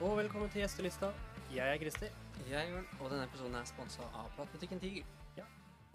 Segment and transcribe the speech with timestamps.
[0.00, 1.10] og velkommen til gjestelista.
[1.54, 2.12] Jeg er Christer,
[2.48, 5.04] Jeg er Jørn, og denne episoden er sponsa av Plattbutikken Tiger.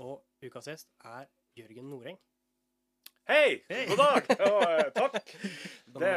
[0.02, 1.28] og ukas gjest er
[1.58, 2.18] Jørgen Noreng.
[3.30, 3.62] Hei!
[3.70, 3.84] Hei.
[3.92, 4.32] God dag!
[4.52, 5.30] Og takk.
[5.94, 6.14] Det,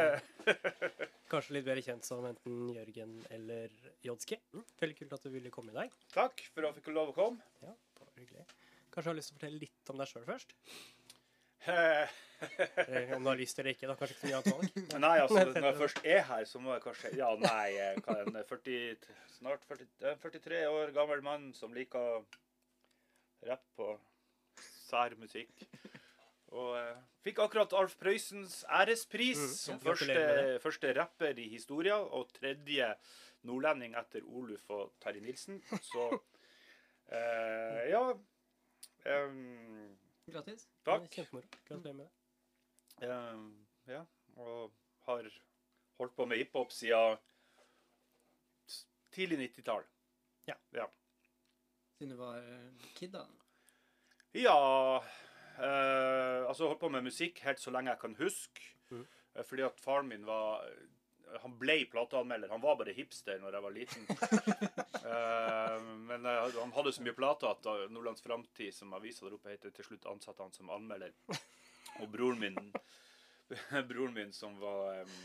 [1.31, 3.69] Kanskje litt bedre kjent som enten Jørgen eller
[4.03, 4.39] Jodski.
[4.55, 5.93] Mm, veldig kult at du ville komme i dag.
[6.15, 7.45] takk for at jeg fikk lov å komme.
[7.61, 8.47] Ja, det var hyggelig.
[8.89, 10.57] Kanskje du har lyst til å fortelle litt om deg sjøl først?
[11.67, 13.87] Eh, om du har lyst eller ikke.
[13.87, 14.89] da, Kanskje ikke så mye annet valg.
[15.05, 18.17] Nei, altså, når jeg først er her, så må jeg kanskje Ja, nei, eh, hva
[18.19, 22.25] er en 40, snart 40, eh, 43 år gammel mann som liker
[23.47, 23.99] rapp og
[24.85, 25.65] sær musikk.
[26.55, 32.29] Og eh, fikk akkurat Alf Prøysens ærespris Mm, som første, første rapper i historia, og
[32.35, 32.93] tredje
[33.45, 35.59] nordlending etter Oluf og Terje Nilsen.
[35.83, 36.07] Så
[37.11, 38.05] eh, ja.
[39.11, 39.95] em,
[40.25, 40.67] Gratis.
[40.83, 41.07] takk.
[41.11, 41.47] Kjempemoro.
[41.67, 42.11] Gratulerer med det.
[43.09, 44.03] Uh, ja.
[44.35, 44.71] Og
[45.05, 45.29] har
[45.99, 47.17] holdt på med hiphop siden
[49.15, 49.85] tidlig 90-tall.
[51.95, 53.21] Siden du var eh, kid, da.
[54.35, 54.55] Ja
[54.99, 58.65] uh, Altså holdt på med musikk helt så lenge jeg kan huske.
[58.91, 60.65] Eh, Fordi at faren min var
[61.43, 62.51] Han ble plateanmelder.
[62.53, 64.07] Han var bare hipster når jeg var liten.
[65.05, 65.77] uh,
[66.09, 69.73] men uh, han hadde så mye plater at Nordlands Framtid, som avisa der oppe heter,
[69.75, 71.13] til slutt ansatte han som anmelder.
[72.01, 72.59] Og broren min,
[73.89, 75.15] broren min som var um,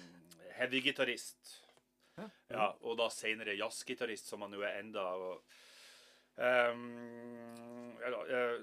[0.59, 1.57] heavy-gitarist.
[2.21, 2.29] Ja.
[2.53, 5.07] Ja, og da senere jazzgitarist, som han jo er enda.
[5.17, 5.61] Og,
[6.41, 6.75] Eh,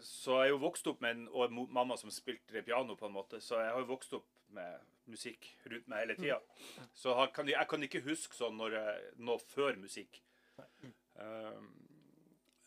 [0.02, 3.16] så jeg er jo vokst opp med en og mamma som spilte piano, på en
[3.16, 6.40] måte, så jeg har jo vokst opp med musikk rundt meg hele tida.
[6.96, 10.22] Så jeg kan, jeg kan ikke huske sånn når jeg, nå før musikk.
[11.18, 11.70] Ehm,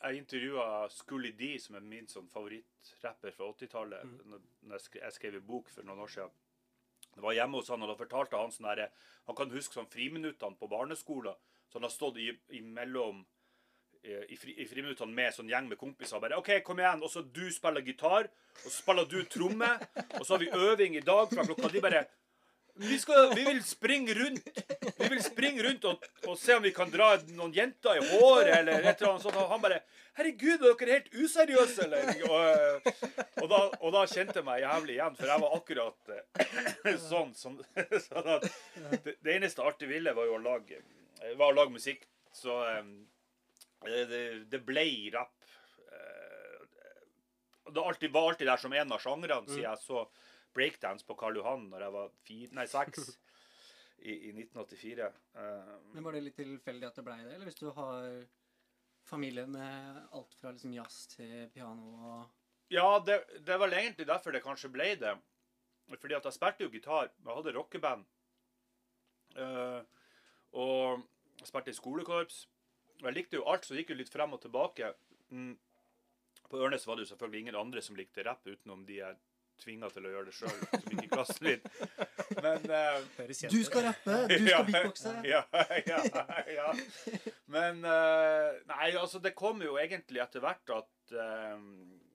[0.01, 5.03] jeg intervjua Scully D, som er min sånn favorittrapper fra 80-tallet, når når jeg, skrev,
[5.05, 6.39] jeg skrev en bok for noen år siden.
[7.11, 8.91] Det var hjemme hos han, og da fortalte han sånn herre
[9.27, 11.37] Han kan huske sånn friminuttene på barneskolen.
[11.69, 13.25] Så han har stått i, imellom
[14.03, 16.21] i, fri, i friminuttene med sånn gjeng med kompiser.
[16.23, 17.03] Bare OK, kom igjen.
[17.05, 18.31] Og så du spiller gitar,
[18.63, 19.75] og så spiller du tromme.
[20.19, 22.07] Og så har vi øving i dag fra klokka De bare
[22.81, 24.61] vi, skal, vi vil springe rundt
[24.99, 28.55] Vi vil springe rundt og, og se om vi kan dra noen jenter i håret
[28.61, 29.37] eller et eller annet sånt.
[29.37, 29.83] Og han bare
[30.19, 32.09] Herregud, er dere helt useriøse, eller?
[32.27, 32.89] Og,
[33.41, 37.31] og, da, og da kjente jeg meg jævlig igjen, for jeg var akkurat eh, sånn
[37.39, 37.55] som
[38.09, 38.49] sånn at
[39.07, 40.83] det, det eneste artige ville, var jo å lage,
[41.39, 42.05] var å lage musikk.
[42.37, 42.83] Så eh,
[43.85, 44.21] det,
[44.53, 45.37] det ble rapp.
[45.89, 46.67] Eh,
[47.71, 50.05] Det alltid, var alltid der som en av sjangrene, siden jeg så
[50.55, 53.05] breakdance på Karl Johan når jeg var fire, nei, seks
[54.11, 55.07] i, i 1984.
[55.39, 57.35] Eh, Men Var det litt tilfeldig at det blei det?
[57.37, 58.09] Eller hvis du har
[59.07, 62.29] familie med alt fra liksom jazz til piano og
[62.71, 65.17] Ja, det, det var egentlig derfor det kanskje ble det.
[65.99, 67.09] Fordi at jeg spilte jo gitar.
[67.19, 68.05] Jeg hadde rockeband.
[69.35, 69.83] Uh,
[70.55, 71.03] og
[71.41, 72.45] jeg spilte i skolekorps.
[73.01, 74.93] Jeg likte jo alt, så det gikk jo litt frem og tilbake.
[75.33, 75.55] Mm.
[76.51, 79.19] På Ørnes var det jo selvfølgelig ingen andre som likte rapp, utenom de jeg
[79.61, 81.65] tvinga til å gjøre det sjøl, som gikk i klassen min.
[82.41, 84.17] Men uh, Du skal rappe!
[84.31, 85.15] Du skal Ja, beatboxe!
[85.33, 85.43] Ja,
[85.87, 86.01] ja,
[86.57, 86.69] ja.
[87.51, 91.59] Men uh, Nei, altså, det kom jo egentlig etter hvert at eh,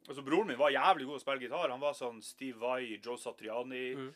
[0.05, 1.71] Altså, Broren min var jævlig god å spille gitar.
[1.73, 4.11] Han var sånn Steve Vai, Joe Satriani, Mm.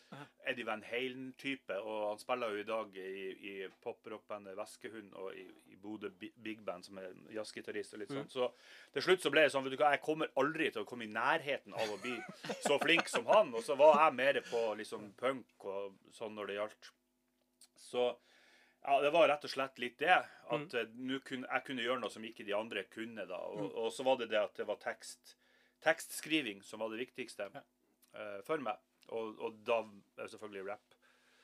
[0.46, 1.78] Eddie Van Halen-type.
[1.82, 6.62] Og han spiller jo i dag i, i poprockbandet Veskehund og i, i Bodø Big
[6.66, 8.30] Band, som er jazzgitarist og litt sånn.
[8.30, 8.52] Så
[8.94, 11.08] til slutt så ble det sånn, vet du hva, jeg kommer aldri til å komme
[11.08, 12.18] i nærheten av å bli
[12.68, 13.54] så flink som han.
[13.58, 16.92] Og så var jeg mer på liksom punk og sånn når det gjaldt.
[17.90, 18.10] Så
[18.86, 20.16] ja, det var rett og slett litt det.
[20.50, 21.20] At mm.
[21.26, 23.26] kunne, jeg kunne gjøre noe som ikke de andre kunne.
[23.30, 23.42] da.
[23.52, 25.36] Og, og så var det det at det var tekst,
[25.86, 27.62] tekstskriving som var det viktigste Ja.
[28.16, 28.78] uh, for meg.
[29.10, 29.82] Og, og da
[30.18, 30.96] det selvfølgelig rap.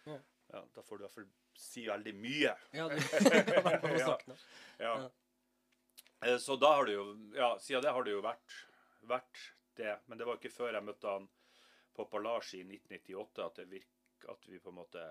[0.06, 0.19] Ja.
[0.53, 2.51] Ja, da får du i hvert fall si veldig mye.
[2.78, 4.18] Ja, du, Kan være på Ja.
[4.79, 4.95] Ja.
[6.22, 8.53] Eh, Så da har det jo Ja, siden det har det jo vært,
[9.01, 9.41] vært
[9.75, 9.95] det.
[10.07, 11.25] Men det var ikke før jeg møtte han
[11.95, 15.04] på Pallage i 1998 at det virk, at vi på en måte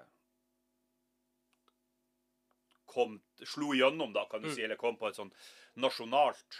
[2.86, 4.54] kom Slo igjennom, da, kan du Mm.
[4.54, 4.62] si.
[4.62, 5.32] Eller kom på et sånn
[5.76, 6.58] nasjonalt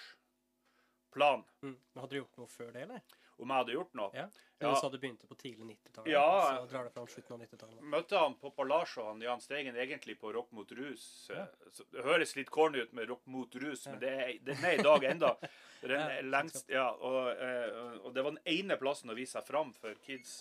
[1.14, 1.44] plan.
[1.62, 1.76] Mm.
[1.76, 3.20] Men Hadde du gjort noe før det, eller?
[3.34, 4.10] Om jeg hadde gjort noe.
[4.14, 4.26] Ja.
[4.58, 4.70] Ja.
[4.70, 6.10] Du sa du begynte på tidlig 90-tallet.
[6.12, 6.58] Ja.
[6.60, 7.82] Så drar det fram slutten av 90-tallet.
[7.94, 11.30] Møtte han på og han Jan Stegen egentlig på Rock mot rus.
[11.30, 11.46] Ja.
[11.92, 14.82] Det høres litt corny ut med Rock mot rus, men det er, den er i
[14.82, 15.36] dag enda.
[15.84, 19.44] Ja, den lengst, ja, og, eh, og det var den ene plassen å vise seg
[19.44, 20.38] fram for kids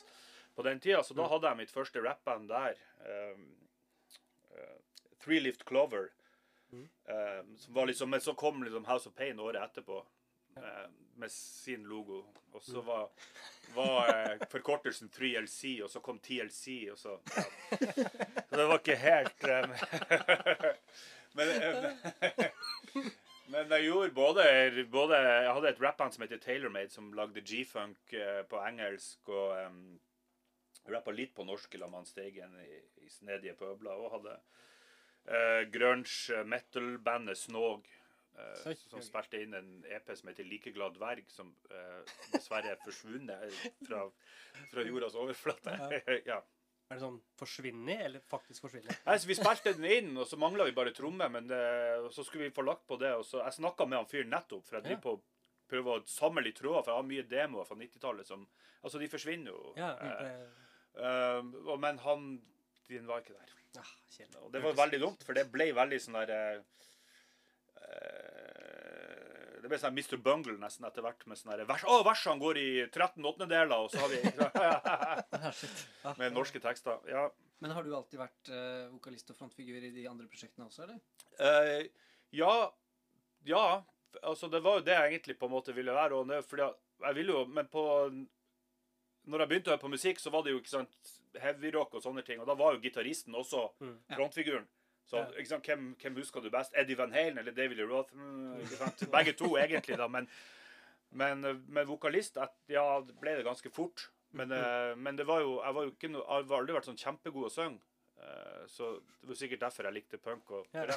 [0.56, 2.80] på den tida, så da hadde jeg mitt første rappband der.
[3.04, 3.42] Um,
[4.54, 4.78] uh,
[5.20, 6.14] Three Lift Clover.
[6.72, 6.86] Mm.
[7.12, 10.00] Um, som var liksom, men så kom liksom House of Pain året etterpå.
[10.58, 10.86] Eh,
[11.16, 12.24] med sin logo.
[12.54, 13.10] Og så var,
[13.76, 17.44] var eh, forkortelsen 3LC, og så kom TLC, og så ja.
[18.50, 19.72] Så det var ikke helt um,
[21.38, 23.08] Men, um,
[23.50, 24.44] men jeg gjorde både,
[24.92, 28.14] både Jeg hadde et rappband som heter TaylorMade, som lagde G-funk
[28.50, 29.30] på engelsk.
[29.34, 29.96] Og um,
[30.94, 33.98] rappa litt på norsk lag med Steigen i, i Snedige pøbler.
[33.98, 37.90] Og hadde uh, grunge metal-bandet Snog.
[38.38, 42.02] Eh, som spilte inn en EP som heter 'Like glad dverg', som eh,
[42.34, 43.54] dessverre er forsvunnet
[43.88, 44.10] fra,
[44.72, 46.22] fra jordas overflate.
[46.26, 46.42] ja.
[46.92, 48.98] Er det sånn forsvinner, eller faktisk forsvinner?
[49.10, 51.26] Altså, Vi spilte den inn, og så mangla vi bare tromme.
[51.32, 51.62] Men det,
[52.14, 53.14] så skulle vi få lagt på det.
[53.18, 55.22] og så Jeg snakka med han fyren nettopp, for jeg driver på å
[55.72, 56.84] prøve å samle litt tråder.
[56.84, 58.46] For jeg har mye demoer fra 90-tallet som
[58.84, 59.74] Altså, de forsvinner jo.
[59.78, 60.52] Ja, Eh, det,
[61.00, 61.42] eh,
[61.72, 62.42] og- men han
[62.90, 63.50] din var ikke der.
[63.80, 64.44] ah.
[64.44, 66.64] Og det var veldig dumt, for det ble veldig sånn der eh, eh,
[69.64, 70.18] Det ble sånn Mr.
[70.20, 71.22] Bungle nesten etter hvert.
[71.30, 74.20] Med sånne vers, Å, versene går i 13 åttendedeler, og så har vi.
[76.20, 77.00] Med norske tekster.
[77.08, 77.30] Ja.
[77.64, 81.00] Men har du alltid vært uh, vokalist og frontfigur i de andre prosjektene også, eller?
[81.40, 81.88] Uh,
[82.36, 82.52] ja.
[83.48, 83.66] Ja.
[84.20, 86.20] Altså, det var jo det jeg egentlig på en måte ville være.
[86.20, 86.76] Og det, fordi jeg,
[87.08, 87.84] jeg ville jo Men på
[89.32, 92.04] Når jeg begynte å høre på musikk, så var det jo ikke sant heavyrock og
[92.04, 92.44] sånne ting.
[92.44, 93.96] Og da var jo gitaristen også Mm.
[94.12, 94.18] Ja.
[95.06, 96.74] Så sant, hvem, hvem husker du best?
[96.80, 98.14] Eddie Van Halen eller David Lee Roth?
[98.16, 98.56] Mm?
[99.12, 100.08] Begge to, egentlig, da.
[100.08, 100.28] Men,
[101.12, 102.38] men, men vokalist
[102.72, 102.86] Ja,
[103.22, 104.08] ble det ganske fort.
[104.34, 106.98] Men, eh, men det var jo Jeg var jo ikke jeg har aldri vært sånn
[106.98, 107.82] kjempegod å synge.
[108.24, 110.88] Eh, Så det var sikkert derfor jeg likte punk og Ja.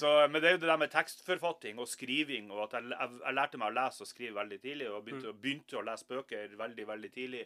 [0.00, 3.18] Så, men det er jo det der med tekstforfatting og skriving, og at jeg, jeg,
[3.24, 6.56] jeg lærte meg å lese og skrive veldig tidlig, og begynte, begynte å lese bøker
[6.58, 7.44] veldig, veldig tidlig.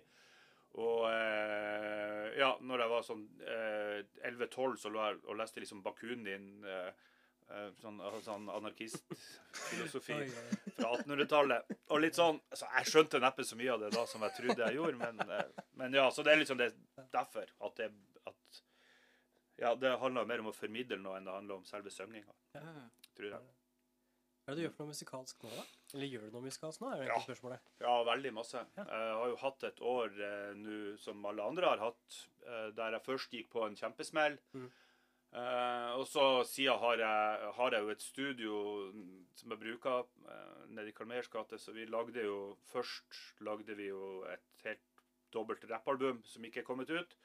[0.77, 5.81] Og eh, ja, når jeg var sånn eh, 11-12, så lå jeg og leste liksom
[5.85, 6.91] Bakunin, eh,
[7.49, 10.19] eh, sånn, sånn anarkistfilosofi
[10.77, 11.73] fra 1800-tallet.
[11.95, 14.67] Og litt sånn altså Jeg skjønte neppe så mye av det da som jeg trodde
[14.67, 16.73] jeg gjorde, men, eh, men ja, så det er liksom det,
[17.15, 17.91] derfor at det
[18.29, 18.63] at,
[19.57, 22.67] Ja, det handler mer om å formidle noe enn det handler om selve synginga, Ja.
[23.17, 23.47] tror jeg.
[24.47, 25.63] Hva er det du gjør for noe musikalsk nå, da?
[25.97, 26.91] Eller gjør du noe musikalsk nå?
[26.95, 27.19] er det Ja.
[27.25, 27.61] spørsmålet.
[27.83, 28.61] Ja, veldig masse.
[28.77, 28.85] Ja.
[28.87, 32.93] Jeg har jo hatt et år eh, nå som alle andre har hatt, eh, der
[32.95, 34.39] jeg først gikk på en kjempesmell.
[34.55, 34.69] Mm.
[35.35, 38.61] Eh, og så siden har jeg, har jeg jo et studio
[39.35, 43.89] som jeg bruker eh, nede i Kalmers gate, så vi lagde jo først lagde vi
[43.91, 44.87] jo et helt
[45.35, 47.17] dobbelt rappalbum som ikke er kommet ut.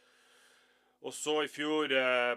[1.02, 2.36] Og så i fjor eh,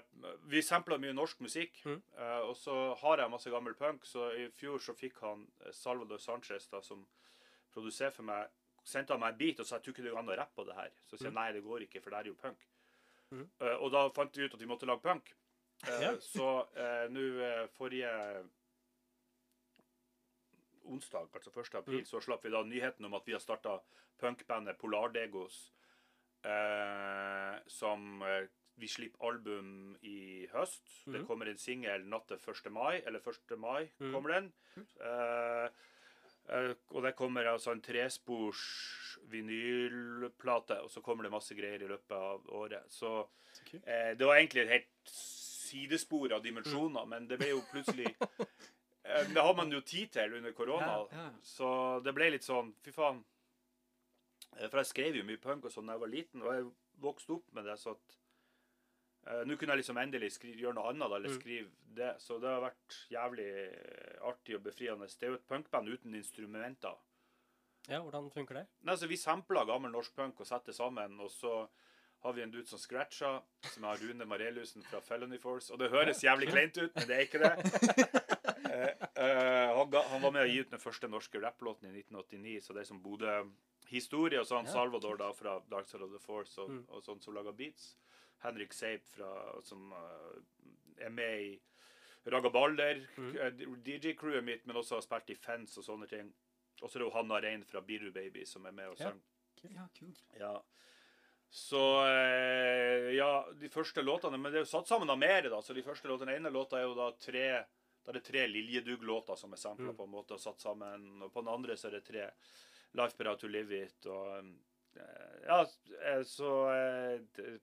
[0.49, 1.82] Vi sampla mye norsk musikk.
[1.84, 1.99] Mm.
[2.16, 5.72] eh, og så har jeg masse gammel punk, så i fjor så fikk han eh,
[5.72, 7.06] Salvador Sanchez, da, som
[7.75, 8.49] produserer for meg,
[8.84, 10.55] sendte han meg en beat og sa jeg tror ikke det går an å rappe
[10.56, 10.90] på det her.
[11.08, 11.40] Så sier jeg Mm.
[11.43, 12.66] nei, det går ikke, for det er jo punk.
[13.31, 13.49] Mm.
[13.61, 15.34] Eh, og da fant vi ut at vi måtte lage punk.
[15.88, 16.12] Eh, Ja.
[16.20, 18.12] Så eh, nå forrige
[20.84, 21.75] onsdag, altså 1.
[21.78, 22.05] april, Mm.
[22.06, 23.81] så slapp vi da nyheten om at vi har starta
[24.19, 25.72] punkbandet Polardegos,
[26.44, 28.46] eh, som eh,
[28.76, 30.82] vi slipper album i høst.
[31.06, 31.26] Det Mhm.
[31.29, 32.70] kommer en singel natt til 1.
[32.73, 33.56] mai, eller 1.
[33.56, 34.12] mai mm.
[34.12, 34.52] kommer den.
[35.00, 35.69] Eh,
[36.50, 41.88] eh, og det kommer altså en trespors vinylplate, og så kommer det masse greier i
[41.88, 42.85] løpet av året.
[42.93, 43.76] Så Så.
[43.87, 48.08] Eh, det var egentlig et helt sidespor av dimensjoner, men det ble jo plutselig
[49.05, 51.31] eh, Det har man jo tid til under korona, Ja, ja.
[51.43, 53.25] så det ble litt sånn Fy faen.
[54.58, 56.68] Eh, For jeg skrev jo mye punk og sånn da jeg var liten, og jeg
[57.02, 58.18] vokste opp med det, så at
[59.28, 61.40] uh, Nå kunne jeg liksom endelig skrive, gjøre noe annet, eller Mm.
[61.40, 62.12] skrive det.
[62.20, 65.06] Så det har vært jævlig eh, artig og befriende.
[65.06, 66.96] Det er jo et punkband uten instrumenter.
[67.88, 68.66] Ja, hvordan funker det?
[68.82, 71.68] Nei, så Vi sampler gammel norsk punk og setter sammen, og så
[72.25, 75.73] har vi en dude som scratcher, som er Rune Mareliussen fra Felony Force.
[75.73, 77.52] Og det høres jævlig kleint ut, men det er ikke det.
[78.64, 78.92] uh,
[79.25, 82.61] uh, han, ga, han var med å gi ut den første norske rapplåten i 1989,
[82.64, 83.02] så det er som
[83.94, 84.40] Bodø-historie.
[84.40, 86.84] Og så han Ja, Salvador da fra Dark Side of the Force og, Mm.
[86.88, 87.96] og sånn som lager beats.
[88.42, 90.40] Henrik Seip fra, som uh,
[90.98, 91.60] er med i
[92.26, 93.36] Raga Balder, Mm.
[93.36, 93.50] eh,
[93.84, 96.32] DJ-crewet mitt, men også har spilt i Fence og sånne ting.
[96.82, 99.10] Og så er det jo Hanna Rein fra Biru Baby som er med og Ja.
[99.10, 99.74] synger.
[99.74, 100.22] ja, kult.
[100.38, 100.60] Ja.
[101.50, 105.60] Så eh, Ja, de første låtene Men det er jo satt sammen av mer, da.
[105.62, 107.64] Så de første låtene Den ene låta er jo da tre
[108.04, 109.96] Da er det tre Liljedugg-låter som er sampla Mm.
[109.96, 111.22] på en måte og satt sammen.
[111.22, 112.30] Og på den andre så er det tre
[112.94, 114.36] Life But How To Live It og
[114.96, 115.60] eh, Ja,
[116.10, 117.56] eh, så eh,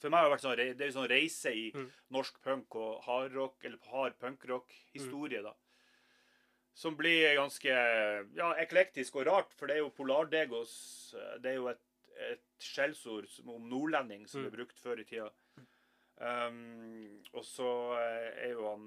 [0.00, 1.90] For meg har det vært sånn Det er sånn reise i Mm.
[2.10, 5.52] norsk punk og hardrock, eller hard punkrock-historie, da.
[6.76, 7.72] Som blir ganske
[8.36, 11.80] ja, eklektisk og rart, for det er jo Polardegos Det er jo et,
[12.30, 14.50] et skjellsord om nordlending som Mm.
[14.50, 15.30] ble brukt før i tida.
[16.18, 17.66] Um, og så
[18.00, 18.86] er jo han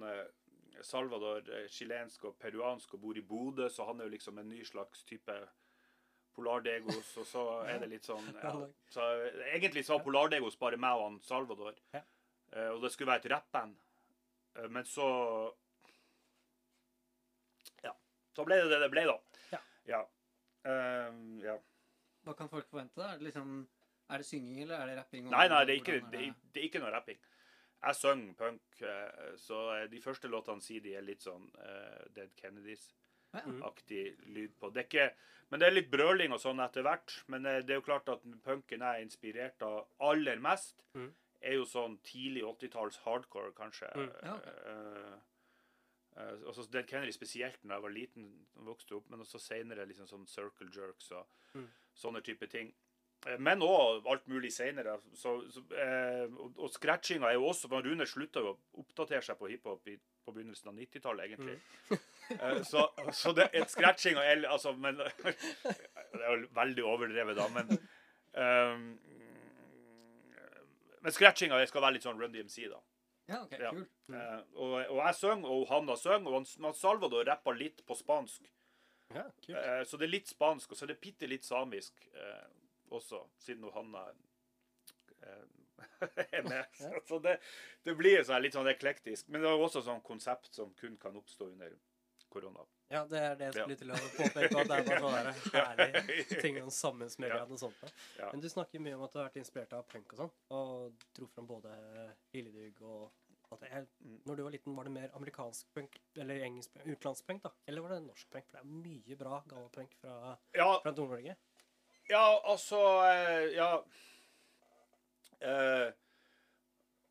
[0.82, 4.64] Salvador chilensk og peruansk og bor i Bodø, så han er jo liksom en ny
[4.66, 5.36] slags type
[6.40, 8.54] Polardegos, og så er det litt sånn ja.
[8.94, 9.06] Så
[9.52, 11.76] egentlig så var Polardegos bare meg og han Salvador.
[11.96, 12.04] Ja.
[12.54, 13.76] Eh, og det skulle være et rappband.
[14.56, 15.08] Eh, men så
[17.84, 17.94] Ja.
[18.36, 19.18] Så ble det det det ble, da.
[19.52, 19.60] Ja.
[19.90, 20.06] Ja.
[20.70, 21.58] Ehm, ja.
[22.24, 23.00] Hva kan folk forvente?
[23.02, 23.14] da?
[23.14, 23.68] Er det, liksom,
[24.10, 25.30] er det synging, eller er det rapping?
[25.30, 27.20] Nei, nei, det er, ikke, det, er, det er ikke noe rapping.
[27.80, 29.60] Jeg synger punk, eh, så
[29.92, 33.68] de første låtene sier de er litt sånn uh, Dead Kennedys-aktig Ja, ja.
[34.34, 34.72] lyd på.
[34.74, 35.14] Det er ikke,
[35.52, 37.14] men det er litt brøling og sånn etter hvert.
[37.28, 41.12] Men eh, det er jo klart at punken jeg er inspirert av aller mest, Mm.
[41.42, 43.92] er jo sånn tidlig 80-talls hardcore, kanskje.
[43.96, 44.10] Mm.
[44.24, 44.54] Ja, okay.
[44.74, 45.20] uh,
[46.18, 46.34] uh,
[46.72, 48.26] Dead Kennedy spesielt når jeg var liten
[48.58, 51.68] og vokste opp, men også senere liksom sånn circle jerks og Mm.
[51.96, 52.74] sånne type ting.
[53.28, 54.52] Eh, Men òg alt mulig
[55.50, 59.38] så, eh, og, og scratchinga er jo også for Rune slutta jo å oppdatere seg
[59.38, 61.60] på hiphop i- på begynnelsen av 90-tallet, egentlig.
[61.92, 61.98] Eh,
[62.68, 65.00] så, så det, et scratchinga er altså, men,
[66.14, 67.72] Det er jo veldig overdrevet, da, men
[68.38, 68.86] um,
[71.02, 72.80] Men scratchinga skal være litt sånn Run DMC, da.
[73.30, 73.70] Ja, ok, Ja.
[73.76, 73.92] kult.
[74.10, 78.48] Eh, og, og jeg synger, og Hanna synger, og han, Salvador rapper litt på spansk.
[79.14, 79.54] Ja, kult.
[79.60, 82.48] Eh, så det er litt spansk, og så er det bitte litt samisk eh,
[82.98, 84.02] også, siden Hanna
[85.22, 85.46] eh,
[86.40, 86.66] er med.
[86.74, 87.38] Så, så det,
[87.86, 89.30] det blir sånn, litt sånn eklektisk.
[89.30, 91.78] Men det er også sånn konsept som kun kan oppstå under
[92.30, 92.66] korona.
[92.90, 93.64] Ja, det er det jeg Ja.
[93.64, 94.60] skulle til å påpeke.
[94.62, 97.84] At det er bare sånne herlige ting om sammensmelja og sånt.
[98.18, 98.32] Ja.
[98.32, 101.06] Men du snakker mye om at du har vært inspirert av punk og sånn, og
[101.18, 101.74] dro fram både
[102.34, 103.10] Lilledug og
[103.52, 104.20] at jeg, Mm.
[104.30, 107.50] Når du var liten, var det mer amerikansk punk, eller engelsk punk, utenlandspunk, da?
[107.68, 108.46] Eller var det norsk punk?
[108.46, 111.36] For det er mye bra gallapunk fra, Ja, fra Nord-Norge.
[112.10, 112.78] Ja, altså
[113.10, 113.84] eh, Ja.
[115.42, 115.88] Eh,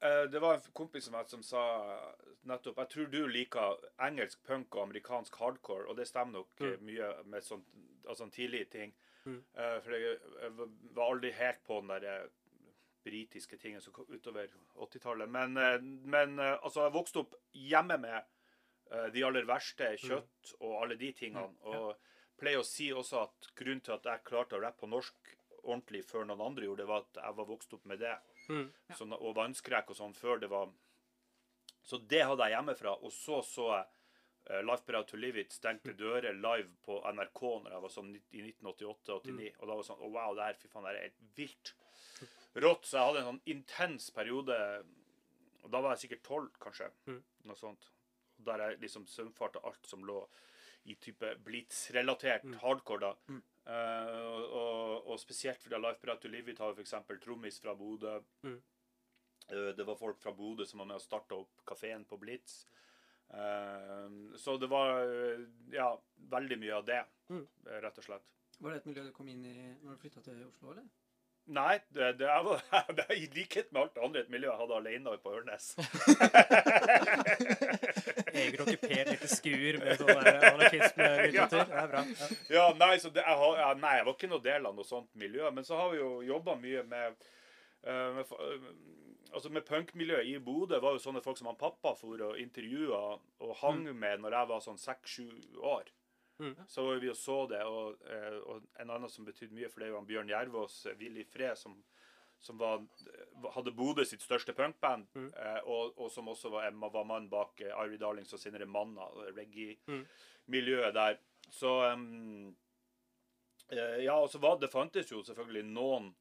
[0.00, 1.62] eh, det var en kompis som, som sa
[2.48, 6.74] nettopp Jeg tror du liker engelsk punk og amerikansk hardcore, og det stemmer nok eh,
[6.78, 6.84] Mm.
[6.88, 7.64] mye med sånn
[8.08, 8.94] altså, tidlige ting.
[9.24, 9.42] Mm.
[9.54, 12.28] Uh, for jeg, jeg var aldri helt på den der
[13.04, 15.28] britiske tingen som kom utover 80-tallet.
[15.28, 18.34] Men, uh, men uh, altså, jeg vokste opp hjemme med
[19.12, 21.50] de aller verste kjøtt og alle de tingene.
[21.60, 21.90] Mm, ja.
[22.40, 26.00] Pleier å si også at grunnen til at jeg klarte å rappe på norsk ordentlig
[26.08, 28.14] før noen andre gjorde det, var at jeg var vokst opp med det.
[28.48, 28.70] Mm.
[28.96, 30.70] Sånn, og vannskrekk og sånn før det var
[31.88, 32.92] Så det hadde jeg hjemmefra.
[33.00, 33.86] Og så så jeg
[34.50, 38.10] uh, Life Proud to Live It stengte dører live på NRK når jeg var sånn
[38.16, 39.50] i 1988-89.
[39.58, 41.22] Og da var det sånn oh, wow, det her, fy faen, det her er helt
[41.38, 41.72] vilt
[42.64, 42.88] rått.
[42.88, 44.56] Så jeg hadde en sånn intens periode
[45.64, 46.90] Og da var jeg sikkert tolv, kanskje.
[47.08, 47.22] Mm.
[47.50, 47.88] Noe sånt.
[48.46, 50.20] Der jeg liksom svømfarte alt som lå
[50.88, 52.54] i type blitz-relatert Mm.
[52.62, 53.10] hardcore, da.
[53.28, 53.40] Mm.
[53.68, 56.94] Uh, og, og, og spesielt fordi Life Proud to Live It har f.eks.
[57.24, 58.14] trommis fra Bodø.
[58.46, 58.60] Mm.
[59.52, 62.52] Eh, det var folk fra Bodø som var med og starta opp kafeen på Blitz.
[63.32, 64.06] Eh,
[64.40, 65.38] så det var eh,
[65.74, 65.90] ja,
[66.32, 67.44] veldig mye av det, Mm.
[67.84, 68.26] rett og slett.
[68.58, 69.52] Var det et miljø du kom inn i
[69.84, 70.86] når du flytta til Oslo, eller?
[71.48, 72.42] Nei, det, det, er,
[72.96, 75.64] det er i likhet med alt det andre et miljø jeg hadde alene på Ørnes.
[78.38, 81.64] Eget okkupert lite skur med sånn anarkismelitteratur.
[81.68, 82.02] Det er bra.
[82.08, 82.26] Ja.
[82.52, 84.88] Ja, nei, så det, jeg, har, ja, nei, jeg var ikke noe del av noe
[84.88, 85.44] sånt miljø.
[85.54, 87.02] Men så har vi jo jobba mye med,
[87.84, 88.28] med, med eh,
[89.34, 93.00] Altså med punkmiljøet i Bodø var jo sånne folk som han pappa for og intervjua
[93.44, 95.28] og hang med når jeg var sånn seks-sju
[95.60, 95.84] år.
[96.38, 96.54] Mm.
[96.70, 97.62] Så var vi og så det.
[97.66, 101.28] Og, eh, og en annen som betydde mye for det, var Bjørn Jervås, Willy i
[101.28, 101.74] fred, som,
[102.40, 102.78] som var,
[103.56, 105.06] hadde Bodø sitt største punkband.
[105.18, 105.32] Mm.
[105.34, 109.08] eh, og, og som også var, var mann bak eh, Irie Darlings og senere Manna,
[109.18, 109.34] Mm.
[109.40, 111.18] reggae-miljøet der.
[111.50, 111.98] Så eh,
[114.04, 116.12] Ja, og så var det fantes jo selvfølgelig noen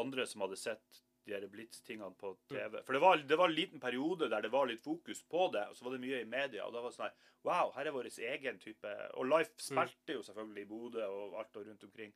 [0.00, 2.80] andre som hadde sett de her Blitz-tingene på TV.
[2.82, 5.66] For det var, det var en liten periode der det var litt fokus på det,
[5.68, 6.64] og så var det mye i media.
[6.66, 10.12] Og da var det sånn her Wow, her er vår egen type Og Life spilte
[10.12, 12.12] jo selvfølgelig i Bodø og alt og rundt omkring.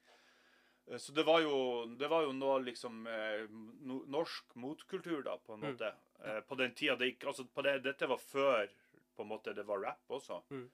[0.89, 3.47] Eh, Så det var jo, det var jo noe liksom eh,
[3.89, 5.71] no, norsk motkultur, da, på en Mm.
[5.73, 5.93] måte.
[6.25, 8.69] Eh, På den tida det gikk Altså, på det, dette var før
[9.17, 10.43] på en måte det var rap også.
[10.51, 10.69] Mm.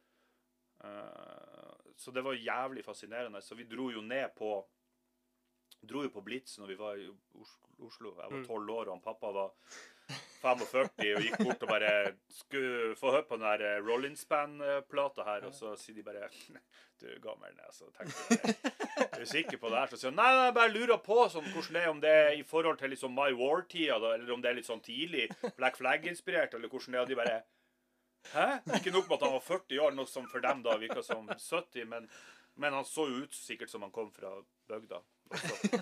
[1.96, 3.42] Så det var jævlig fascinerende.
[3.42, 4.64] Så vi dro jo ned på
[5.82, 7.08] Dro jo på Blitz når vi var i
[7.80, 8.10] Oslo.
[8.12, 8.46] Jeg var Mm.
[8.46, 9.50] tolv år, og han pappa var
[10.42, 11.92] 45 og gikk bort og bare
[12.32, 16.28] skulle få høre på den der eh, Rollins Band-plata her, og så sier de bare
[17.00, 18.56] Du, gammel så tenkte jeg.
[19.06, 19.86] Er du sikker på det her?
[19.92, 22.10] Så sier han nei, nei, jeg bare lurer på sånn, hvordan det er, om det
[22.12, 25.78] er i forhold til liksom My War-tida, eller om det er litt sånn tidlig Black
[25.80, 27.06] Flag-inspirert, eller hvordan det er.
[27.06, 27.38] Og de bare
[28.34, 28.48] Hæ?
[28.76, 31.24] Ikke nok med at han var 40 år, noe som for dem da virka som
[31.32, 32.04] 70, men,
[32.60, 34.34] men han så jo ut sikkert som han kom fra
[34.68, 35.00] bygda.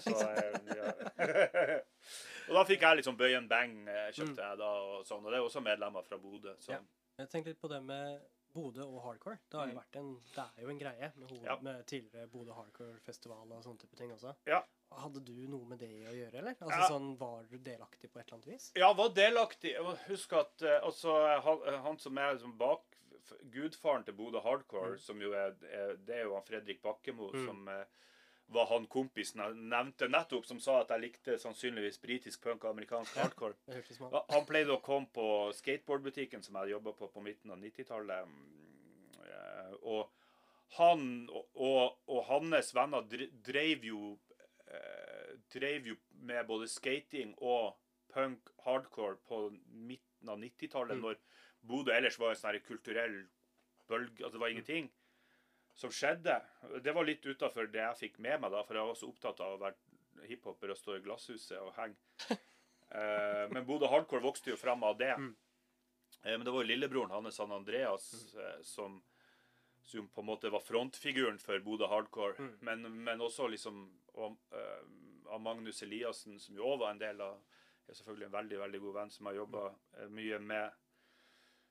[0.05, 0.93] Så, eh, ja.
[2.49, 5.25] og da fikk jeg liksom bøyen Bøy and Bang, eh, kjøpte jeg da, og sånn.
[5.25, 6.55] Og det er også medlemmer fra Bodø.
[6.63, 6.73] Så.
[6.77, 6.81] Ja.
[7.19, 8.21] Jeg tenkte litt på det med
[8.55, 9.39] Bodø og hardcore.
[9.51, 9.81] Det, har jo Mm.
[9.83, 11.57] vært en, det er jo en greie med, hoved, Ja.
[11.61, 14.35] med tidligere Bodø Hardcore Festival og sånne type ting også.
[14.47, 14.63] Ja.
[14.91, 16.55] Hadde du noe med det å gjøre, eller?
[16.61, 16.89] Altså Ja.
[16.89, 18.73] sånn, Var du delaktig på et eller annet vis?
[18.77, 19.75] Ja, var delaktig.
[20.09, 21.13] Husk at altså,
[21.43, 22.81] han, han som er liksom bak
[23.53, 24.99] gudfaren til Bodø Hardcore, Mm.
[24.99, 27.47] som jo er, Det er jo han Fredrik Bakkemo Mm.
[27.47, 27.69] som
[28.49, 32.71] var han kompisen jeg nevnte nettopp, som sa at jeg likte sannsynligvis britisk punk og
[32.71, 33.55] amerikansk hardcore.
[33.69, 34.13] Han.
[34.13, 35.27] Ja, Han pleide å komme på
[35.59, 38.27] skateboardbutikken som jeg jobba på på midten av 90-tallet.
[38.27, 40.09] mm, eh, Og
[40.79, 43.05] han og, og, og hans venner
[43.45, 44.19] drev jo
[45.55, 45.95] drev jo
[46.29, 47.77] med både skating og
[48.13, 51.03] punk hardcore på midten av 90-tallet, Mm.
[51.03, 51.17] når
[51.69, 53.27] Bodø ellers var en sånn kulturell
[53.89, 54.91] bølge Altså det var ingenting
[55.79, 56.35] som skjedde.
[56.83, 59.43] Det var litt utafor det jeg fikk med meg, da, for jeg var så opptatt
[59.45, 61.99] av å være hiphoper og stå i glasshuset og henge.
[62.89, 65.11] Eh, men Bodø Hardcore vokste jo fram av det.
[65.13, 65.35] Mm.
[66.23, 68.95] Eh, men det var jo lillebroren hans, han Andreas, eh, som,
[69.85, 72.39] som på en måte var frontfiguren for Bodø Hardcore.
[72.41, 72.55] Mm.
[72.65, 73.83] Men, men også liksom
[74.15, 74.81] og, eh,
[75.29, 77.37] av Magnus Eliassen, som jo òg var en del av
[77.89, 80.81] er selvfølgelig en veldig veldig god venn som jeg har jobba mye med.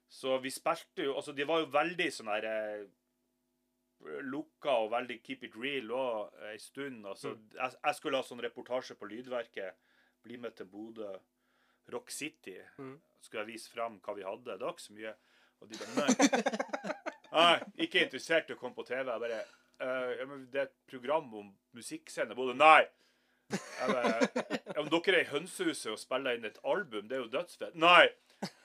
[0.09, 2.85] Så vi spilte jo Altså, de var jo veldig sånn her eh,
[3.99, 7.05] lukka og veldig keep it real òg ei stund.
[7.05, 9.79] Altså, jeg, jeg skulle ha sånn reportasje på Lydverket.
[10.23, 11.15] Bli med til Bodø.
[11.93, 12.57] Rock City.
[12.77, 12.97] Mm.
[13.21, 14.57] Skulle jeg vise fram hva vi hadde.
[14.57, 15.13] Det var ikke så mye.
[15.57, 16.41] Og de bare Nei.
[17.37, 19.07] nei ikke interessert i å komme på TV.
[19.07, 22.37] Jeg bare uh, Det er et program om musikkscene.
[22.37, 22.55] Bodø.
[22.57, 22.83] Nei!
[23.47, 24.27] Jeg bare,
[24.73, 27.07] ja, men dere er i Hønsehuset og spiller inn et album.
[27.07, 27.77] Det er jo dødsfett.
[27.79, 28.09] Nei!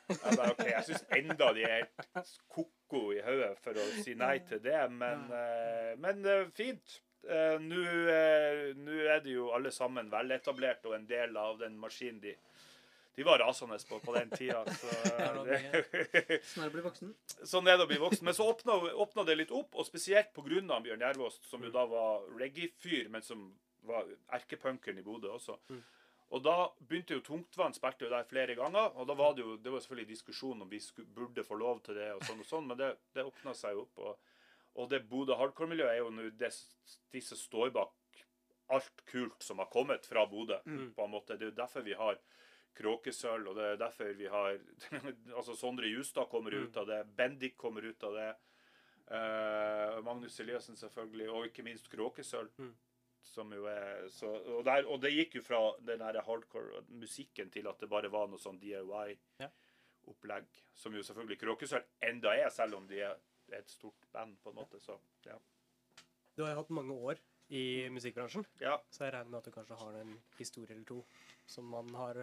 [0.09, 4.14] Jeg bare, ok, jeg syns enda de er helt ko-ko i hodet for å si
[4.18, 6.99] nei til det, men, eh, men eh, fint.
[7.23, 7.82] Eh, Nå
[9.06, 12.35] er de jo alle sammen veletablert og en del av den maskinen de
[13.14, 14.62] de var rasende på på den tida.
[14.80, 14.88] Så,
[16.54, 17.11] Sånn er det å bli voksen.
[17.44, 18.25] sånn er det å bli voksen.
[18.25, 20.78] Men så åpna, åpna det litt opp, og spesielt pga.
[20.80, 23.50] Bjørn Jervåst, som jo da var reggae-fyr, men som
[23.85, 25.59] var erkepunkeren i Bodø også.
[25.68, 25.82] Mm.
[26.32, 29.56] Og da begynte jo Tungtvann spilte jo der flere ganger, og da var det jo
[29.60, 32.49] det var selvfølgelig diskusjon om vi skulle, burde få lov til det, og sånn og
[32.49, 33.99] sånn, men det, det åpna seg jo opp.
[33.99, 34.30] Og,
[34.80, 38.23] og det Bodø hardcore-miljøet er jo nå de som står bak
[38.73, 40.56] alt kult som har kommet fra Bodø.
[40.64, 40.95] Mm.
[40.97, 41.36] på en måte.
[41.36, 42.16] Det er jo derfor vi har
[42.73, 44.54] Kråkesølv, og det er derfor vi har
[45.36, 46.62] altså Sondre Justad kommer Mm.
[46.71, 47.02] ut av det.
[47.18, 48.30] Bendik kommer ut av det.
[49.12, 52.49] Uh, Magnus Eliassen selvfølgelig, og ikke minst Kråkesølv.
[52.56, 52.73] Mm.
[53.23, 57.52] Som jo er så, og, der, og det gikk jo fra den der hardcore musikken
[57.54, 60.49] til at det bare var noe sånn DIY-opplegg.
[60.75, 63.15] Som jo selvfølgelig Kråkesølv enda er, selv om de er
[63.52, 64.80] et stort band, på en måte.
[64.82, 65.39] Så ja.
[66.37, 67.21] Du har jo hatt mange år
[67.52, 68.78] i musikkbransjen, ja.
[68.89, 71.02] så jeg regner med at du kanskje har en historie eller to
[71.47, 72.23] som man har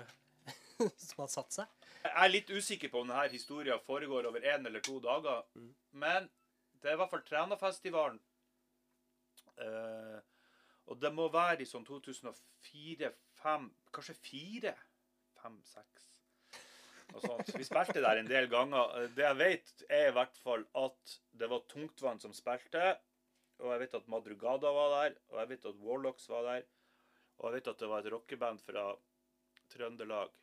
[1.08, 1.78] som har satt seg.
[2.02, 5.44] Jeg er litt usikker på om denne historien foregår over én eller to dager.
[5.54, 5.72] Mm.
[6.02, 6.30] Men
[6.82, 8.20] det er i hvert fall Trænafestivalen.
[9.60, 10.20] Eh,
[10.90, 13.12] og det må være i sånn 2004
[13.44, 14.76] 5 Kanskje 4
[15.44, 16.10] 5 6
[17.16, 17.52] og sånt.
[17.58, 19.08] Vi spilte der en del ganger.
[19.16, 22.92] Det jeg vet, er i hvert fall at det var Tungtvann som spilte.
[23.60, 26.68] Og jeg vet at Madrugada var der, og jeg vet at Warlocks var der.
[27.40, 28.86] Og jeg vet at det var et rockeband fra
[29.74, 30.36] Trøndelag.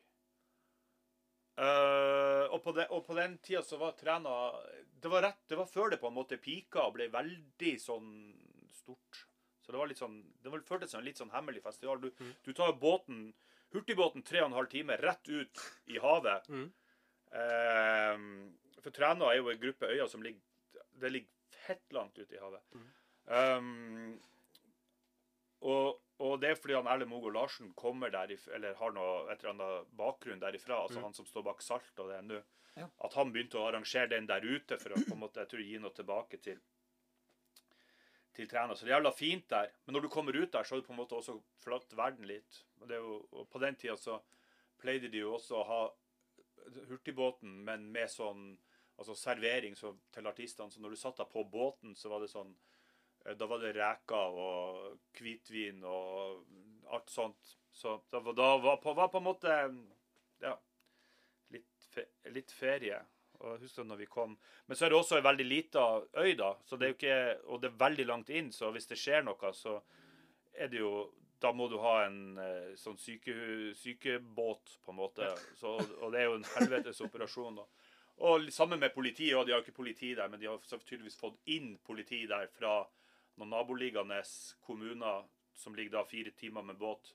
[1.57, 4.33] Uh, og, på de, og på den tida så var trena
[5.01, 5.09] det
[5.49, 8.11] det var før det på en måte pika og ble veldig sånn
[8.77, 9.23] stort.
[9.67, 11.99] Så det var litt sånn Det var, føltes som en litt sånn hemmelig festival.
[12.01, 12.33] Du, Mm.
[12.45, 13.33] du tar båten,
[13.75, 16.47] hurtigbåten tre og en halv time rett ut i havet.
[16.49, 16.73] Mm.
[17.33, 20.41] Eh, for Træna er jo en gruppe øyer som ligger
[20.99, 22.63] Det ligger fett langt ute i havet.
[22.73, 22.87] Mm.
[23.27, 24.21] Um,
[25.67, 29.43] og, og det er fordi han Erlend Mogo Larsen kommer derif, eller har noe, et
[29.43, 31.03] eller annet bakgrunn derifra, altså Mm.
[31.09, 32.43] han som står bak Salt og det nå.
[32.77, 32.87] Ja.
[33.05, 35.65] At han begynte å arrangere den der ute for å på en måte, jeg tror,
[35.65, 36.61] gi noe tilbake til
[38.37, 38.77] til trener.
[38.77, 39.71] Så det er jævla fint der.
[39.85, 42.29] Men når du kommer ut der, så har du på en måte også flatt verden
[42.29, 42.63] litt.
[42.81, 44.21] Og, jo, og på den tida så
[44.81, 45.83] pleide de jo også å ha
[46.91, 48.51] hurtigbåten, men med sånn
[48.97, 50.73] altså servering så, til artistene.
[50.73, 52.53] Så når du satt deg på båten, så var det sånn
[53.25, 56.47] eh, Da var det reker og hvitvin og
[56.97, 57.57] alt sånt.
[57.77, 59.61] Så da, da var, på, var på en måte
[60.43, 60.57] Ja.
[61.55, 62.03] Litt, fe,
[62.35, 62.99] litt ferie.
[63.47, 64.35] Og husker når vi kom
[64.67, 65.85] Men så er det også en veldig lita
[66.19, 66.55] øy, da.
[66.67, 69.25] Så det er jo ikke, og det er veldig langt inn, så hvis det skjer
[69.27, 69.79] noe, så
[70.57, 70.93] er det jo
[71.41, 73.35] Da må du ha en eh, sånn syke,
[73.77, 75.27] sykebåt, på en måte.
[75.61, 77.59] Så, og det er jo en helvetes operasjon.
[77.61, 77.67] da.
[78.25, 81.19] Og sammen med politiet, og de har jo ikke politi der, men de har tydeligvis
[81.21, 82.79] fått inn politi der fra
[83.37, 84.23] noen naboliggende
[84.65, 87.13] kommuner som ligger da fire timer med båt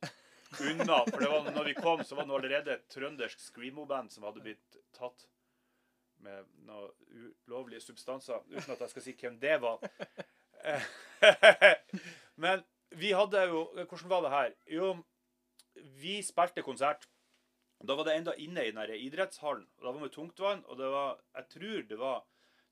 [0.60, 1.02] unna.
[1.10, 4.44] For det var, når vi kom, så var det allerede et trøndersk screamo-band som hadde
[4.46, 5.26] blitt tatt
[6.24, 9.82] med noen ulovlige substanser, uten at jeg skal si hvem det var.
[12.44, 14.54] Men vi hadde jo Hvordan var det her?
[14.76, 14.92] Jo,
[16.02, 17.08] vi spilte konsert.
[17.82, 19.68] Da var det enda inne i den idrettshallen.
[19.78, 20.66] og Da var vi tungtvann.
[20.66, 22.26] Og det var, jeg tror det var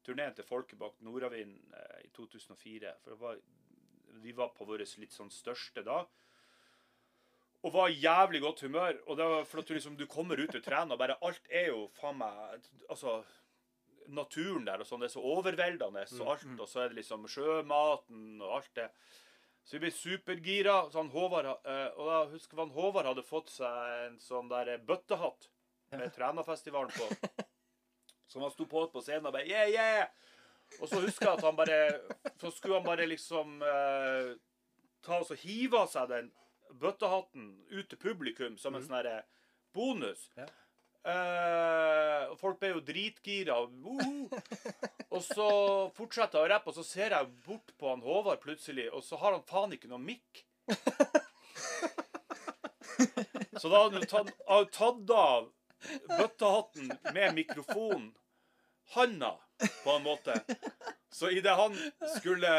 [0.06, 2.94] turneen til Folkebakt Nordavind eh, i 2004.
[3.04, 3.40] For var,
[4.22, 6.04] vi var på vår litt sånn største da.
[7.68, 9.02] Og var i jævlig godt humør.
[9.08, 11.50] Og det var for at du liksom, du kommer ut og trener, og bare alt
[11.52, 13.20] er jo faen meg Altså
[14.10, 16.46] naturen der og sånn, det er så overveldende og alt.
[16.58, 18.88] Og så er det liksom sjømaten og alt det.
[19.70, 20.80] Så vi ble supergira.
[20.90, 24.50] Så han Håvard, eh, og da husker jeg han Håvard hadde fått seg en sånn
[24.50, 25.50] der bøttehatt
[25.94, 27.46] med Trænafestivalen på.
[28.32, 30.10] Som han sto på på scenen og bare yeah, yeah!
[30.80, 31.78] Og så husker jeg at han bare
[32.38, 34.36] Så skulle han bare liksom eh,
[35.02, 36.28] ta og så hive av seg den
[36.80, 39.22] bøttehatten ut til publikum som en sånn
[39.74, 40.30] bonus.
[40.38, 40.48] Ja.
[41.00, 43.56] Uh, folk ble jo dritgira.
[45.10, 45.50] Og så
[45.96, 49.20] fortsetter jeg å rappe, og så ser jeg bort på han Håvard plutselig, og så
[49.22, 50.44] har han faen ikke noe mikk.
[53.60, 54.30] Så da hadde han tatt,
[54.76, 55.50] tatt av
[56.08, 58.10] bøttehatten med mikrofon,
[58.96, 59.34] handa,
[59.84, 60.36] på en måte.
[61.12, 61.76] Så idet han
[62.18, 62.52] skulle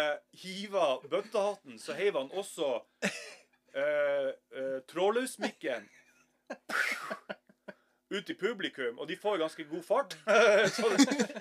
[0.42, 2.80] hive bøttehatten, så heiv han også
[3.74, 5.88] eh, eh, trådløsmikken
[8.10, 10.16] ut i publikum, og de får ganske god fart.
[10.76, 11.36] så den,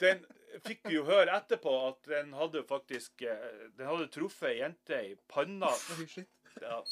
[0.00, 0.24] den
[0.66, 5.02] fikk vi jo høre etterpå at den hadde faktisk eh, Den hadde truffet ei jente
[5.12, 5.70] i panna.
[5.96, 6.26] Oi.
[6.62, 6.82] Ja.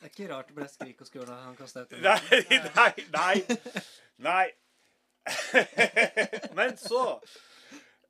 [0.00, 2.00] Det er ikke rart det ble skrik og skrål da han kasta ut den.
[2.06, 2.40] Nei,
[2.72, 3.36] nei, nei.
[4.24, 4.46] Nei.
[6.56, 7.02] Men så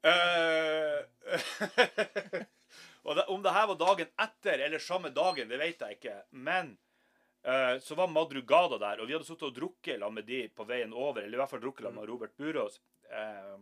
[0.07, 1.01] eh,
[3.11, 6.15] og Om det her var dagen etter eller samme dagen, det vet jeg ikke.
[6.31, 6.77] Men
[7.43, 10.67] uh, så var Madrugada der, og vi hadde sittet og drukket sammen med de på
[10.69, 11.25] veien over.
[11.25, 12.79] Eller i hvert fall drukket sammen med Robert Burås.
[13.11, 13.59] Uh,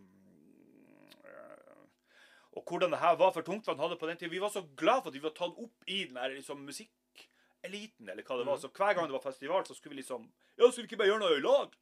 [2.59, 4.33] og hvordan det her var for Tungtvann hadde på den tiden.
[4.33, 8.09] Vi var så glad for at vi var tatt opp i den her liksom, musikkeliten,
[8.09, 8.59] eller hva det var.
[8.59, 11.13] Så hver gang det var festival, så skulle vi liksom Ja, skulle vi ikke bare
[11.13, 11.77] gjøre noe i lag?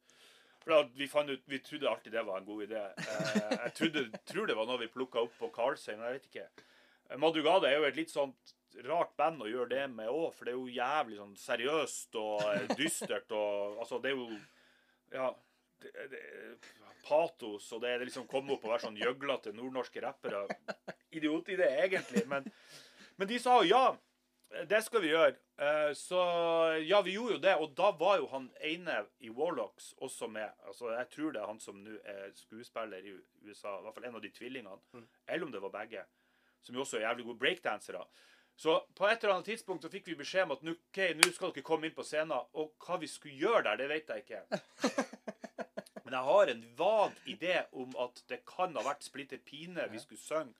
[0.61, 2.83] For da, vi, fant ut, vi trodde alltid det var en god idé.
[2.99, 6.27] Eh, jeg trodde, tror det var noe vi plukka opp på Karlsøy, men jeg vet
[6.29, 6.47] ikke.
[7.15, 8.53] Madrugada er jo et litt sånt
[8.85, 12.73] rart band å gjøre det med òg, for det er jo jævlig sånn seriøst og
[12.77, 14.29] dystert og Altså, det er jo
[15.15, 15.29] Ja.
[15.77, 16.21] Det, det,
[17.07, 20.41] patos, og det er liksom komme opp og være sånn gjøglete nordnorske rappere.
[21.13, 22.47] Idiotidé, egentlig, men,
[23.15, 23.83] men de sa jo ja.
[24.67, 25.35] Det skal vi gjøre.
[25.59, 26.17] Eh, Så
[26.87, 27.53] ja, vi gjorde jo det.
[27.61, 30.49] Og da var jo han ene i Warlocks også med.
[30.65, 33.77] Altså, Jeg tror det er han som nå er skuespiller i USA.
[33.77, 35.03] I hvert fall en av de tvillingene.
[35.27, 36.05] Eller om det var begge.
[36.65, 38.03] Som jo også er jævlig gode breakdansere.
[38.57, 41.51] Så på et eller annet tidspunkt så fikk vi beskjed om at ok, nå skal
[41.53, 42.33] dere komme inn på scenen.
[42.57, 44.41] Og hva vi skulle gjøre der, det vet jeg ikke.
[46.07, 50.01] Men jeg har en vag idé om at det kan ha vært Splitter Pine vi
[50.01, 50.55] skulle synge.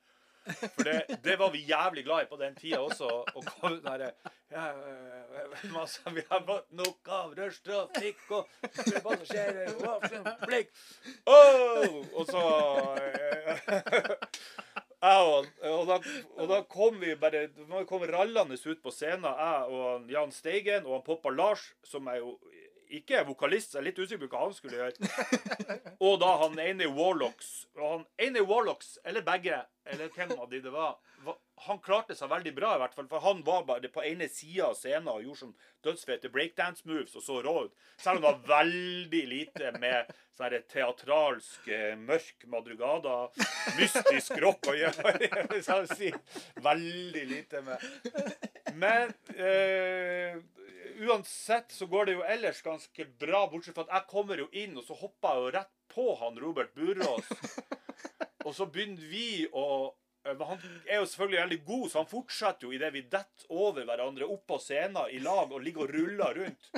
[0.48, 3.08] For det, det var vi jævlig glad i på den tida også.
[3.34, 4.10] Og kom der,
[4.50, 4.68] ja,
[5.72, 8.48] masse, Vi har fått nok av rushtrafikk og
[9.04, 10.06] passasjerer og
[10.46, 10.70] blikk.
[11.26, 11.98] Oh!
[12.14, 12.44] Og så
[13.08, 14.14] jeg
[15.22, 15.98] og, og, da,
[16.34, 20.88] og da kom vi bare vi kom rallende ut på scenen, jeg og Jan Steigen
[20.88, 22.38] og han Poppa Lars, som er jo
[22.88, 25.10] ikke er vokalist, så jeg er litt usikker på hva han skulle gjøre.
[26.06, 27.66] Og da han ene i Warlocks.
[27.76, 29.58] Og han ene i Warlocks, eller begge,
[29.92, 33.08] eller hvem av de det var, var Han klarte seg veldig bra, i hvert fall.
[33.10, 35.54] For han var bare på ene sida av scenen og gjorde sånn
[35.86, 37.74] dødsfete breakdance moves og så rå ut.
[38.00, 43.16] Selv om det var veldig lite med sånn teatralsk, eh, mørk madrugada,
[43.78, 45.16] mystisk rock å gjøre.
[45.66, 46.12] Skal si.
[46.62, 47.82] Veldig lite med
[48.78, 50.38] Men øh,
[51.08, 54.76] uansett så går det jo ellers ganske bra, bortsett fra at jeg kommer jo inn,
[54.78, 57.30] og så hopper jeg jo rett på han Robert Burås.
[58.46, 59.64] Og så begynner vi å
[60.26, 64.28] Han er jo selvfølgelig veldig god, så han fortsetter jo idet vi detter over hverandre
[64.28, 66.70] opp på scenen i lag og ligger og ruller rundt.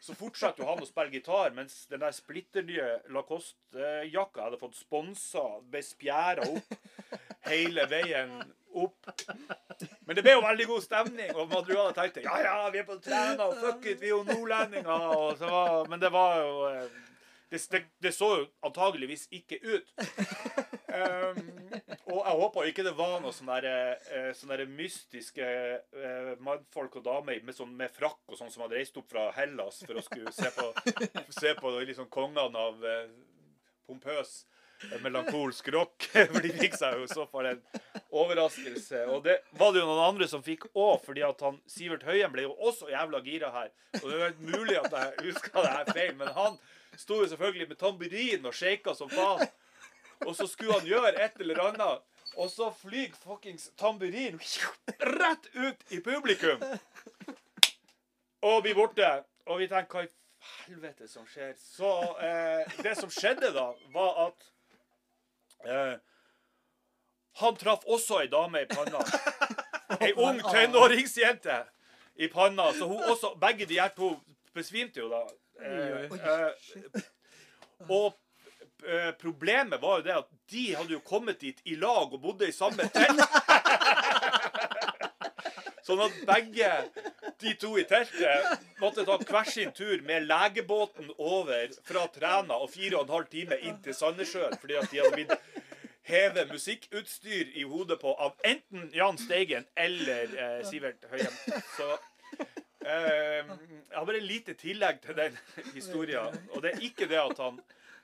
[0.00, 4.78] Så fortsetter jo han å spille gitar, mens den der splitter nye Lacoste-jakka hadde fått
[4.78, 6.76] sponsa, ble spjæra opp
[7.48, 8.38] hele veien
[8.70, 9.10] opp.
[10.06, 12.98] Men det ble jo veldig god stemning, og Madrugada tenkte ja, ja, vi er på
[13.02, 15.06] Træna, og fuck it, vi er jo nordlendinger.
[15.40, 16.98] Var, men det var jo eh,
[17.50, 19.94] det, det, det så jo antageligvis ikke ut.
[20.90, 21.40] Um,
[22.10, 25.46] og jeg håper ikke det var noe sånne, der, eh, sånne der mystiske
[25.94, 29.28] uh, mannfolk og damer med, sånn, med frakk og sånn som hadde reist opp fra
[29.36, 30.66] Hellas for å skulle se på,
[31.36, 33.04] se på liksom, kongene av uh,
[33.86, 34.32] pompøs
[34.90, 36.08] eh, melankolsk rock.
[36.32, 37.62] For de fikk seg jo så fall en
[38.10, 39.04] overraskelse.
[39.14, 42.34] Og det var det jo noen andre som fikk òg, fordi at han, Sivert Høyen
[42.34, 43.72] ble jo også jævla gira her.
[44.02, 46.60] Og det er mulig at jeg husker det her feil, men han
[46.98, 49.46] sto jo selvfølgelig med tamburin og shaka som faen.
[50.26, 52.02] Og så skulle han gjøre et eller annet.
[52.36, 54.38] Og så flyr fuckings tamburin
[55.00, 56.62] rett ut i publikum.
[58.42, 59.10] Og blir borte.
[59.46, 60.12] Og vi tenker hva i
[60.68, 61.56] helvete som skjer?
[61.58, 61.90] Så
[62.22, 64.46] eh, det som skjedde da, var at
[65.66, 65.96] eh,
[67.40, 69.02] han traff også ei dame i panna.
[70.00, 71.64] Ei ung tenåringsjente
[72.22, 72.68] i panna.
[72.72, 74.12] Så hun også, begge de her to
[74.54, 75.24] besvimte jo da.
[75.60, 77.02] Eh, eh,
[77.88, 78.14] og
[79.20, 82.54] problemet var jo det at de hadde jo kommet dit i lag og bodde i
[82.54, 83.20] samme telt.
[85.86, 86.70] Sånn at begge
[87.40, 92.70] de to i teltet måtte ta hver sin tur med legebåten over fra Træna og
[92.70, 95.34] fire og en halv time inn til Sandnessjøen fordi at de hadde blitt
[96.10, 101.36] heve musikkutstyr i hodet på av enten Jan Steigen eller eh, Sivert Høyem.
[101.76, 101.88] Så
[102.84, 105.38] eh, jeg har bare lite tillegg til den
[105.74, 106.34] historien.
[106.54, 107.60] Og det er ikke det at han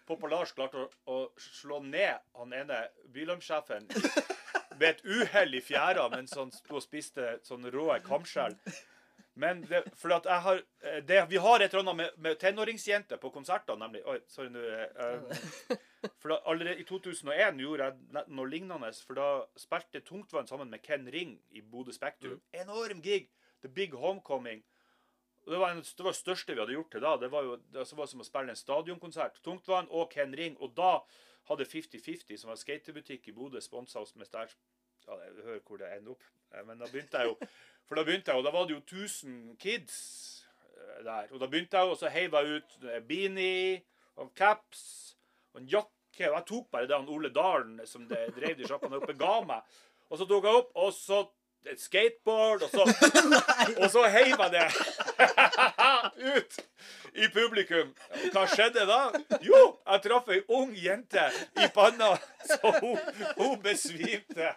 [0.06, 2.82] Poppa Lars klarte å, å slå ned han ene
[3.14, 3.88] Bylarmsjefen
[4.78, 8.56] ved et uhell i fjæra mens han sto og spiste sånn rå kamskjell.
[9.36, 12.38] Men det, for at jeg har eh, det, Vi har et eller annet med, med
[12.40, 14.00] tenåringsjenter på konserter, nemlig.
[14.08, 14.62] Oi, sorry nå.
[14.64, 15.74] eh,
[16.22, 18.88] for da, allerede i 2001 gjorde jeg noe lignende.
[19.04, 19.28] For da
[19.60, 22.40] spilte Tungtvann sammen med Ken Ring i Bodø Spektrum.
[22.56, 23.28] Enorm gig!
[23.60, 24.64] The Big Homecoming.
[25.46, 27.16] Det var det var største vi hadde gjort til da.
[27.16, 29.38] Det var jo det var som å spille en stadionkonsert.
[29.46, 30.56] Tungtvann og Ken Ring.
[30.60, 30.96] Og da
[31.46, 34.50] hadde 5050, /50, som var skatebutikk i Bodø, sponsa oss med stær...
[35.06, 36.24] Ja, jeg hører hvor det ender opp.
[36.50, 37.36] Eh, Men da begynte jeg jo
[37.86, 39.98] For da begynte jeg, og da var det jo 1000 kids
[40.74, 41.28] eh, der.
[41.30, 43.82] Og da begynte jeg, og så heiv jeg ut eh, beanie
[44.16, 44.82] og caps
[45.54, 46.26] og en jakke.
[46.26, 49.62] Og jeg tok bare det han Ole Dalen som drev de sjappene oppe, ga meg.
[50.10, 51.22] Og så tok jeg opp, og så
[51.70, 52.82] et skateboard, og så,
[53.82, 54.66] og så heiv jeg det
[56.36, 56.58] ut
[57.16, 57.92] i publikum.
[58.10, 59.00] Og hva skjedde da?
[59.44, 62.98] Jo, jeg traff ei ung jente i panna, så hun,
[63.38, 64.52] hun besvimte.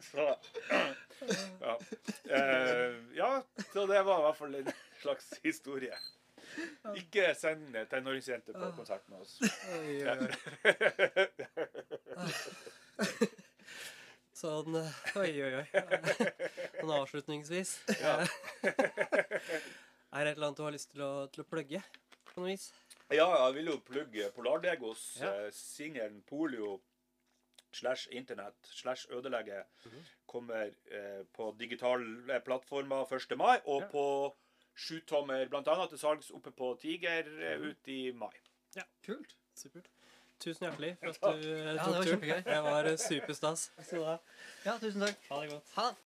[0.00, 0.36] Så,
[1.60, 1.78] ja.
[2.36, 4.70] Eh, ja, så det var i hvert fall en
[5.02, 5.96] slags historie.
[6.96, 9.38] Ikke send tenåringsjenter på konsert med oss.
[9.74, 10.30] Oi, oi, oi.
[14.44, 15.66] Sånn eh, Oi, oi, oi.
[16.80, 17.70] Sånn avslutningsvis.
[17.96, 18.18] Ja.
[20.14, 21.80] Er det et eller annet du har lyst til å, til å plugge?
[22.28, 22.68] På noe vis?
[23.10, 25.30] Ja, jeg vil jo plugge Polardegos Ja.
[25.46, 26.76] eh, singelen Polio
[27.74, 30.04] slash internett slash ødelegge Mhm.
[30.30, 33.34] kommer eh, på digitale plattformer 1.
[33.40, 33.88] mai, og Ja.
[33.90, 34.04] på
[34.76, 35.86] sjutommer bl.a.
[35.88, 37.70] til salgs oppe på Tiger mm -hmm.
[37.70, 38.34] ut i mai.
[38.76, 39.36] Ja, Kult.
[39.56, 39.88] Supert.
[40.44, 42.42] Tusen hjertelig for at du Ja, tok var turen.
[42.44, 43.70] Det var superstas.
[44.64, 45.22] Ja, tusen takk.
[45.30, 45.96] Ha det godt.